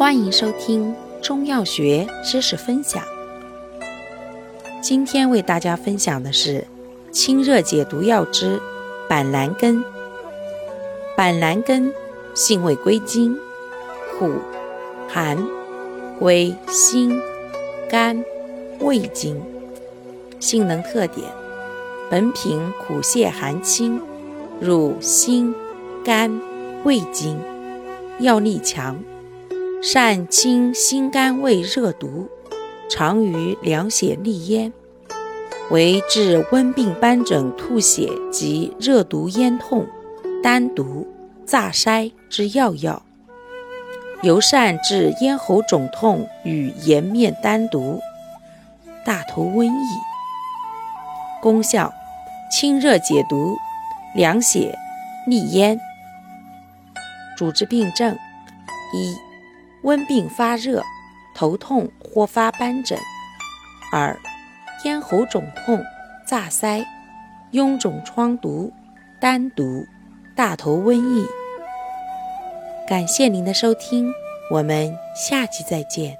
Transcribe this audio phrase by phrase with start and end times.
[0.00, 3.04] 欢迎收听中药学知识分享。
[4.80, 6.66] 今天为大家分享的是
[7.12, 8.58] 清热解毒药之
[9.10, 9.84] 板蓝根。
[11.14, 11.92] 板蓝根
[12.34, 13.36] 性味归经：
[14.18, 14.32] 苦、
[15.06, 15.36] 寒，
[16.18, 17.20] 归心、
[17.90, 18.24] 肝、
[18.78, 19.38] 胃经。
[20.40, 21.28] 性能特点：
[22.10, 24.00] 本品苦泻寒清，
[24.62, 25.54] 入心、
[26.02, 26.40] 肝、
[26.84, 27.38] 胃经，
[28.20, 28.98] 药力强。
[29.82, 32.28] 善清心肝胃热毒，
[32.90, 34.74] 常于凉血利咽，
[35.70, 39.86] 为治温病斑疹吐血及热毒咽痛、
[40.42, 41.08] 丹毒、
[41.46, 43.02] 炸腮之要药，
[44.22, 48.00] 尤善治咽喉肿痛与颜面丹毒、
[49.02, 49.88] 大头瘟疫。
[51.40, 51.90] 功效：
[52.52, 53.56] 清热解毒，
[54.14, 54.78] 凉血
[55.26, 55.80] 利咽。
[57.34, 58.14] 主治病症：
[58.92, 59.29] 一。
[59.82, 60.82] 温病发热、
[61.34, 62.98] 头痛或发斑疹；
[63.92, 64.18] 二、
[64.84, 65.82] 咽喉肿痛、
[66.26, 66.84] 炸腮、
[67.52, 68.72] 臃肿疮毒、
[69.20, 69.86] 丹毒、
[70.36, 71.24] 大头瘟疫。
[72.88, 74.12] 感谢您的收听，
[74.50, 76.16] 我们下期再见。